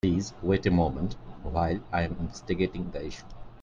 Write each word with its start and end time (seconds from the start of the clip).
Please 0.03 0.33
wait 0.41 0.65
a 0.65 0.71
moment 0.71 1.13
while 1.43 1.79
I 1.91 2.01
am 2.01 2.13
investigating 2.19 2.89
the 2.89 3.05
issue. 3.05 3.23